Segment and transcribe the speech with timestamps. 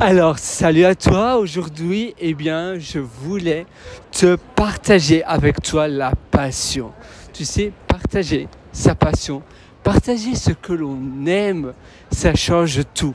[0.00, 1.36] Alors, salut à toi.
[1.36, 3.66] Aujourd'hui, eh bien, je voulais
[4.10, 6.92] te partager avec toi la passion.
[7.32, 9.42] Tu sais, partager sa passion,
[9.82, 11.72] partager ce que l'on aime,
[12.10, 13.14] ça change tout.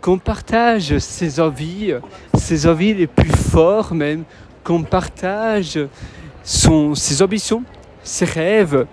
[0.00, 1.94] Qu'on partage ses envies,
[2.34, 4.24] ses envies les plus fortes même,
[4.62, 5.78] qu'on partage
[6.42, 7.62] ses ambitions,
[8.02, 8.86] ses rêves,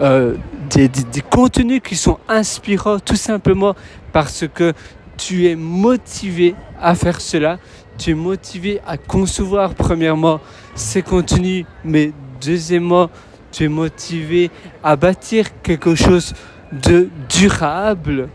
[0.00, 0.36] euh,
[0.70, 3.74] des, des, des contenus qui sont inspirants tout simplement
[4.12, 4.72] parce que
[5.16, 7.58] tu es motivé à faire cela,
[7.98, 10.40] tu es motivé à concevoir premièrement
[10.74, 13.10] ces contenus, mais deuxièmement,
[13.50, 14.50] tu es motivé
[14.82, 16.34] à bâtir quelque chose
[16.72, 18.28] de durable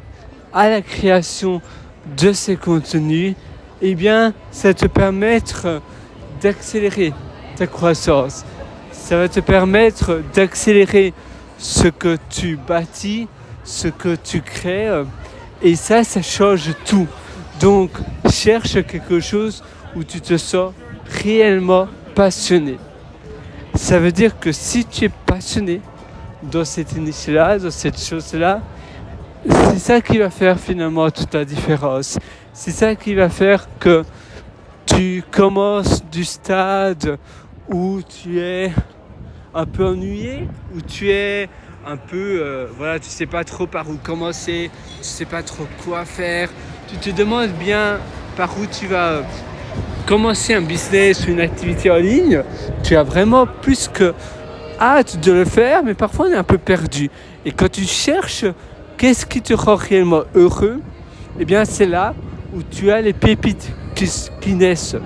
[0.53, 1.61] à la création
[2.17, 3.35] de ces contenus,
[3.81, 5.81] eh bien, ça va te permettre
[6.41, 7.13] d'accélérer
[7.55, 8.43] ta croissance.
[8.91, 11.13] Ça va te permettre d'accélérer
[11.57, 13.27] ce que tu bâtis,
[13.63, 15.03] ce que tu crées.
[15.63, 17.07] Et ça, ça change tout.
[17.59, 17.91] Donc,
[18.31, 19.63] cherche quelque chose
[19.95, 20.73] où tu te sens
[21.23, 22.77] réellement passionné.
[23.75, 25.81] Ça veut dire que si tu es passionné
[26.43, 28.61] dans cette initiative-là, dans cette chose-là,
[29.45, 32.17] c'est ça qui va faire finalement toute la différence.
[32.53, 34.03] C'est ça qui va faire que
[34.85, 37.17] tu commences du stade
[37.69, 38.71] où tu es
[39.53, 41.49] un peu ennuyé, où tu es
[41.85, 44.69] un peu, euh, voilà, tu sais pas trop par où commencer,
[45.01, 46.49] tu sais pas trop quoi faire,
[46.87, 47.99] tu te demandes bien
[48.37, 49.23] par où tu vas
[50.05, 52.43] commencer un business ou une activité en ligne,
[52.83, 54.13] tu as vraiment plus que
[54.79, 57.09] hâte de le faire, mais parfois on est un peu perdu.
[57.45, 58.45] Et quand tu cherches
[58.97, 60.79] qu'est-ce qui te rend réellement heureux,
[61.39, 62.13] eh bien c'est là
[62.53, 64.09] où tu as les pépites qui,
[64.41, 64.97] qui naissent.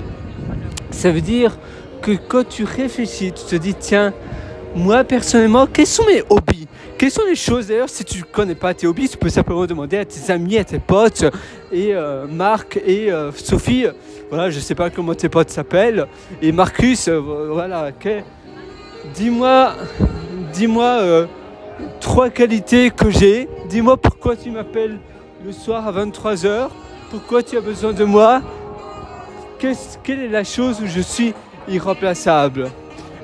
[0.91, 1.57] Ça veut dire
[2.01, 4.13] que quand tu réfléchis, tu te dis, tiens,
[4.75, 6.54] moi personnellement, quels sont mes hobbies?
[6.97, 9.97] Quelles sont les choses D'ailleurs, si tu connais pas tes hobbies, tu peux simplement demander
[9.97, 11.25] à tes amis, à tes potes,
[11.69, 13.85] et euh, Marc et euh, Sophie,
[14.29, 16.07] voilà, je sais pas comment tes potes s'appellent,
[16.41, 18.23] et Marcus, euh, voilà, okay.
[19.13, 19.73] dis-moi,
[20.53, 21.27] dis-moi
[21.99, 24.97] trois qualités que j'ai, dis-moi pourquoi tu m'appelles
[25.45, 26.69] le soir à 23h,
[27.11, 28.41] pourquoi tu as besoin de moi,
[29.59, 31.33] quelle est la chose où je suis
[31.67, 32.71] irremplaçable?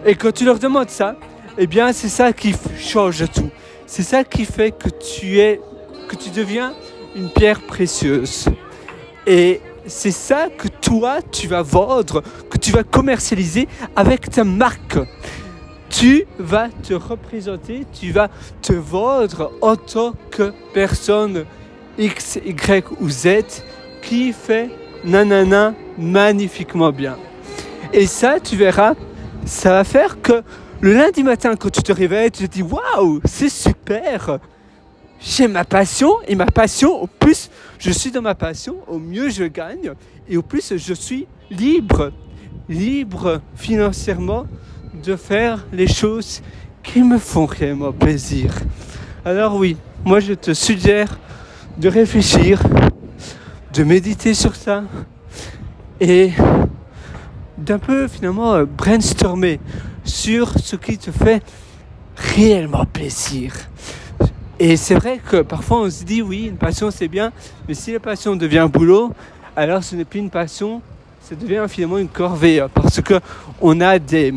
[0.05, 1.15] Et quand tu leur demandes ça,
[1.57, 3.49] eh bien c'est ça qui change tout.
[3.93, 5.59] C'est ça qui fait que tu es,
[6.07, 6.73] que tu deviens
[7.13, 8.45] une pierre précieuse.
[9.27, 14.97] Et c'est ça que toi tu vas vendre, que tu vas commercialiser avec ta marque.
[15.89, 18.29] Tu vas te représenter, tu vas
[18.61, 21.43] te vendre en tant que personne
[21.97, 23.43] X, Y ou Z
[24.01, 24.69] qui fait
[25.03, 27.17] nanana magnifiquement bien.
[27.91, 28.93] Et ça, tu verras,
[29.45, 30.43] ça va faire que
[30.81, 34.39] le lundi matin, quand tu te réveilles, tu te dis waouh, c'est super.
[35.19, 39.29] J'ai ma passion et ma passion, au plus je suis dans ma passion, au mieux
[39.29, 39.91] je gagne
[40.27, 42.11] et au plus je suis libre,
[42.67, 44.45] libre financièrement
[45.03, 46.41] de faire les choses
[46.81, 48.51] qui me font réellement plaisir.
[49.23, 51.19] Alors oui, moi je te suggère
[51.77, 52.63] de réfléchir,
[53.73, 54.83] de méditer sur ça
[55.99, 56.31] et
[57.59, 59.59] d'un peu finalement brainstormer
[60.03, 61.43] sur ce qui te fait
[62.15, 63.53] réellement plaisir.
[64.59, 67.31] Et c'est vrai que parfois on se dit oui, une passion c'est bien,
[67.67, 69.11] mais si la passion devient un boulot,
[69.55, 70.81] alors ce n'est plus une passion,
[71.21, 73.19] ça devient finalement une corvée parce que
[73.59, 74.33] on a des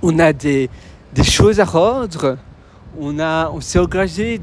[0.00, 0.70] on a des,
[1.14, 2.38] des choses à rendre,
[2.98, 4.40] on a on s'est engagé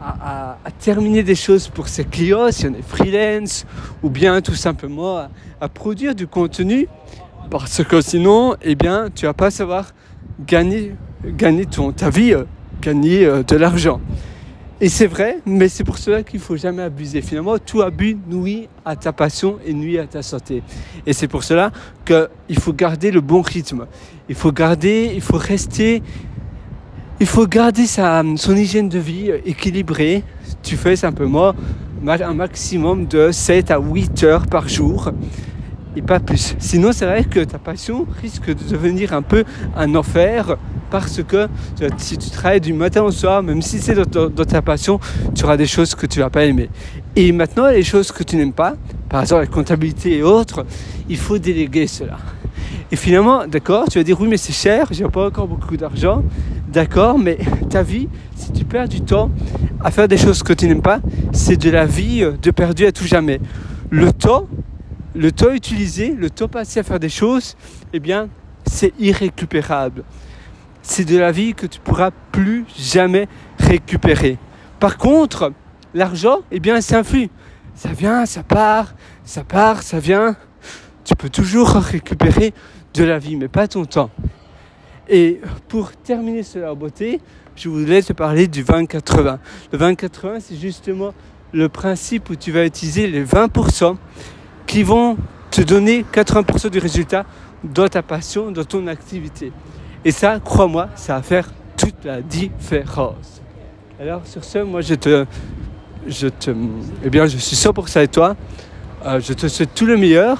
[0.00, 3.64] à, à, terminer des choses pour ses clients, si on est freelance,
[4.02, 5.28] ou bien tout simplement
[5.60, 6.88] à produire du contenu,
[7.52, 9.92] parce que sinon, eh bien, tu vas pas savoir
[10.46, 10.94] gagner,
[11.70, 12.44] ton, ta vie, euh,
[12.80, 14.00] gagner euh, de l'argent.
[14.80, 17.20] Et c'est vrai, mais c'est pour cela qu'il faut jamais abuser.
[17.20, 20.62] Finalement, tout abus nuit à ta passion et nuit à ta santé.
[21.06, 21.72] Et c'est pour cela
[22.06, 23.84] qu'il faut garder le bon rythme.
[24.30, 26.02] Il faut garder, il faut rester
[27.20, 30.24] il faut garder son hygiène de vie équilibrée.
[30.62, 31.52] Tu fais simplement
[32.04, 35.12] un maximum de 7 à 8 heures par jour
[35.96, 36.54] et pas plus.
[36.58, 39.44] Sinon, c'est vrai que ta passion risque de devenir un peu
[39.76, 40.56] un enfer
[40.90, 41.48] parce que
[41.96, 45.00] si tu travailles du matin au soir, même si c'est dans, dans, ta passion,
[45.34, 46.68] tu auras des choses que tu vas pas aimer.
[47.16, 48.74] Et maintenant, les choses que tu n'aimes pas,
[49.08, 50.66] par exemple la comptabilité et autres,
[51.08, 52.18] il faut déléguer cela.
[52.90, 56.22] Et finalement, d'accord, tu vas dire oui, mais c'est cher, j'ai pas encore beaucoup d'argent.
[56.68, 57.38] D'accord, mais
[57.70, 59.30] ta vie, si tu perds du temps
[59.82, 61.00] à faire des choses que tu n'aimes pas,
[61.32, 63.40] c'est de la vie de perdu à tout jamais.
[63.88, 64.46] Le temps,
[65.14, 67.56] le temps utilisé, le temps passé à faire des choses,
[67.92, 68.28] eh bien,
[68.66, 70.04] c'est irrécupérable.
[70.82, 73.28] C'est de la vie que tu pourras plus jamais
[73.58, 74.38] récupérer.
[74.80, 75.52] Par contre,
[75.94, 77.30] l'argent, eh bien, c'est un flux.
[77.74, 78.94] ça vient, ça part,
[79.24, 80.36] ça part, ça vient.
[81.04, 82.52] Tu peux toujours récupérer
[82.94, 84.10] de la vie, mais pas ton temps.
[85.08, 87.20] Et pour terminer cela en beauté,
[87.56, 89.38] je voulais te parler du 20-80.
[89.72, 91.12] Le 20-80, c'est justement
[91.52, 93.96] le principe où tu vas utiliser les 20%
[94.72, 95.18] qui vont
[95.50, 97.26] te donner 80% du résultat
[97.62, 99.52] dans ta passion, dans ton activité.
[100.02, 101.46] Et ça, crois-moi, ça va faire
[101.76, 103.42] toute la différence.
[104.00, 105.26] Alors sur ce, moi je te,
[106.06, 106.54] je te,
[107.04, 108.34] eh bien, je suis sûr pour ça toi.
[109.04, 110.38] Euh, je te souhaite tout le meilleur.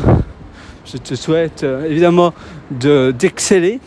[0.86, 2.32] Je te souhaite euh, évidemment
[2.70, 3.80] d'exceller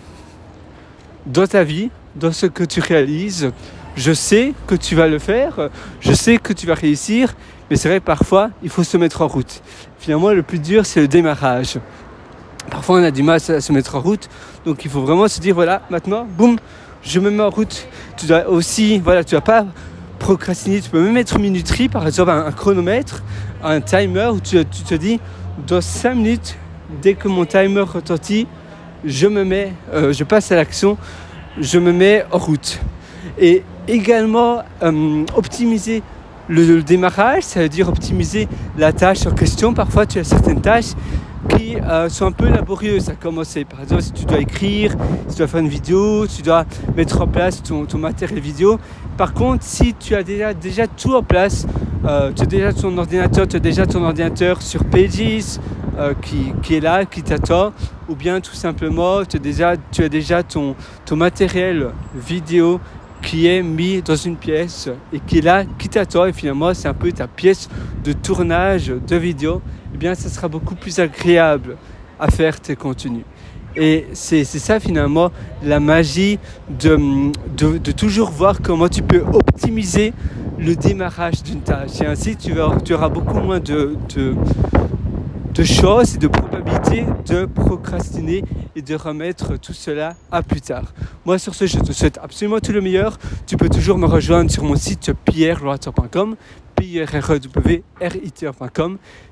[1.25, 3.51] dans ta vie, dans ce que tu réalises.
[3.95, 5.69] Je sais que tu vas le faire,
[6.01, 7.33] je sais que tu vas réussir,
[7.69, 9.61] mais c'est vrai que parfois, il faut se mettre en route.
[9.99, 11.79] Finalement, le plus dur, c'est le démarrage.
[12.69, 14.29] Parfois, on a du mal à se mettre en route,
[14.65, 16.57] donc il faut vraiment se dire, voilà, maintenant, boum,
[17.03, 17.87] je me mets en route.
[18.17, 19.65] Tu dois aussi, voilà, tu vas pas
[20.19, 23.23] procrastiner, tu peux même mettre une minuterie, par exemple un, chronomètre,
[23.63, 25.19] un timer, où tu, tu, te dis,
[25.67, 26.57] dans 5 minutes,
[27.01, 28.47] dès que mon timer retentit,
[29.03, 30.97] je me mets, euh, je passe à l'action,
[31.59, 32.79] je me mets en route.
[33.37, 36.01] Et également, euh, optimiser
[36.47, 38.47] le, démarrage, ça veut dire optimiser
[38.77, 39.73] la tâche en question.
[39.73, 40.93] Parfois, tu as certaines tâches
[41.49, 43.65] qui euh, sont un peu laborieuses à commencer.
[43.65, 44.91] Par exemple, si tu dois écrire,
[45.27, 46.65] si tu dois faire une vidéo, tu dois
[46.95, 48.79] mettre en place ton, matériel vidéo.
[49.17, 51.67] Par contre, si tu as déjà, déjà tout en place,
[52.05, 55.59] euh, tu as déjà ton ordinateur, tu as déjà ton ordinateur sur Pages
[55.97, 56.13] euh,
[56.61, 57.71] qui, est là, qui t'attend,
[58.09, 60.75] ou bien tout simplement tu as déjà, ton
[61.15, 62.79] matériel vidéo
[63.25, 66.87] qui est mis dans une pièce et qui est là, qui t'attend et finalement c'est
[66.87, 67.67] un peu ta pièce
[68.03, 69.61] de tournage de vidéo,
[69.93, 71.75] eh bien ça sera beaucoup plus agréable
[72.19, 73.25] à faire tes contenus.
[73.75, 75.31] Et c'est ça finalement
[75.63, 76.39] la magie
[76.69, 76.97] de,
[77.57, 80.13] de, toujours voir comment tu peux optimiser
[80.57, 81.99] le démarrage d'une tâche.
[82.01, 82.53] Et ainsi tu,
[82.85, 83.97] tu auras beaucoup moins de
[85.55, 88.43] de choses et de probabilités de procrastiner
[88.75, 90.93] et de remettre tout cela à plus tard.
[91.25, 93.17] Moi, sur ce, je te souhaite absolument tout le meilleur.
[93.47, 96.35] Tu peux toujours me rejoindre sur mon site pierreloitor.com
[96.75, 98.49] p r w r i t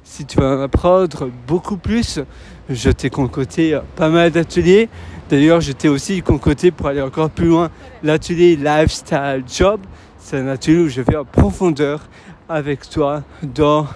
[0.03, 2.21] Si tu veux en apprendre beaucoup plus,
[2.69, 4.87] je t'ai concocté pas mal d'ateliers.
[5.29, 7.69] D'ailleurs, je t'ai aussi concocté pour aller encore plus loin
[8.01, 9.81] l'atelier Lifestyle Job.
[10.19, 12.07] C'est un atelier où je vais en profondeur
[12.47, 13.87] avec toi dans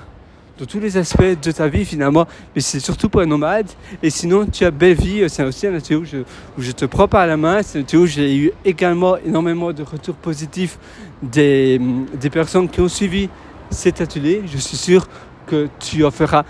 [0.58, 2.26] dans tous les aspects de ta vie finalement,
[2.56, 3.68] mais c'est surtout pour un nomade.
[4.02, 6.86] Et sinon, tu as Belle Vie, c'est aussi un atelier où je, où je te
[6.86, 7.62] prends par la main.
[7.62, 10.80] C'est un atelier où j'ai eu également énormément de retours positifs
[11.22, 11.80] des,
[12.20, 13.30] des personnes qui ont suivi
[13.70, 14.42] cet atelier.
[14.52, 15.08] Je suis sûr
[15.46, 16.44] que tu en feras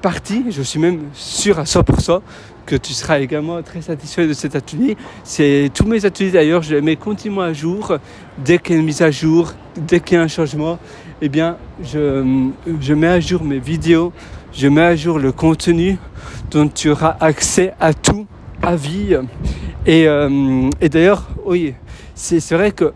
[0.00, 2.20] partie, je suis même sûr à 100%
[2.68, 4.96] que tu seras également très satisfait de cet atelier.
[5.24, 7.96] C'est tous mes ateliers d'ailleurs, je les mets continuellement à jour.
[8.44, 10.78] Dès qu'il y a une mise à jour, dès qu'il y a un changement,
[11.20, 12.50] eh bien, je,
[12.80, 14.12] je mets à jour mes vidéos,
[14.52, 15.98] je mets à jour le contenu
[16.50, 18.26] dont tu auras accès à tout
[18.62, 19.16] à vie.
[19.86, 21.74] Et, euh, et d'ailleurs, oui,
[22.14, 22.92] c'est vrai que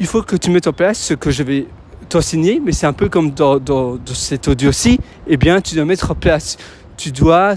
[0.00, 1.66] il faut que tu mettes en place ce que je vais
[2.08, 5.84] t'enseigner, mais c'est un peu comme dans, dans, dans cet audio-ci, eh bien, tu dois
[5.84, 6.56] mettre en place.
[6.96, 7.54] Tu dois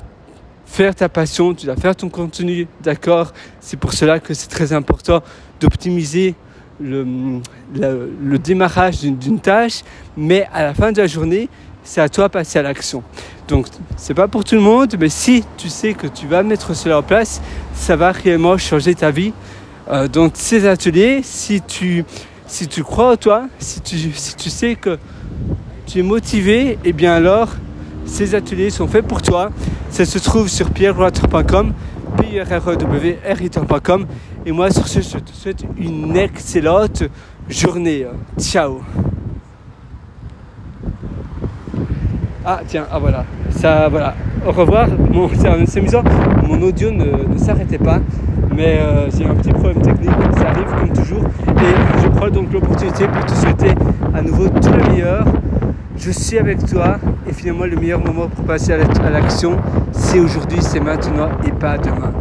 [0.66, 3.34] faire ta passion, tu dois faire ton contenu, d'accord?
[3.60, 5.22] C'est pour cela que c'est très important
[5.60, 6.36] d'optimiser
[6.80, 9.82] le, démarrage d'une tâche,
[10.18, 11.50] mais à la fin de la journée,
[11.84, 13.04] c'est à toi de passer à l'action.
[13.48, 16.74] Donc, c'est pas pour tout le monde, mais si tu sais que tu vas mettre
[16.76, 17.42] cela en place,
[17.74, 19.34] ça va réellement changer ta vie.
[19.90, 22.04] Euh, donc, ces ateliers, si tu,
[22.84, 24.98] crois en toi, si tu, si tu sais que
[25.86, 27.50] tu es motivé, et eh bien alors,
[28.06, 29.52] ces ateliers sont faits pour toi.
[29.90, 31.74] Ça se trouve sur pierreroiter.com,
[32.18, 32.76] p r r e
[34.46, 37.04] Et moi, sur ce, je te souhaite une excellente
[37.50, 38.06] journée.
[38.40, 38.82] Ciao.
[42.46, 44.14] Ah tiens, ah voilà, ça voilà.
[44.46, 44.88] Au revoir.
[45.66, 46.04] c'est amusant.
[46.48, 48.00] Mon audio ne, s'arrêtait pas,
[48.56, 50.12] mais euh, j'ai un petit problème technique.
[50.38, 51.24] Ça arrive comme toujours.
[51.48, 53.74] Et je prends donc l'opportunité pour te souhaiter
[54.14, 55.26] à nouveau tout le meilleur
[55.98, 56.98] je suis avec toi
[57.28, 59.58] et finalement le meilleur moment pour passer à l'action,
[59.92, 62.12] c'est aujourd'hui, c'est maintenant et pas demain.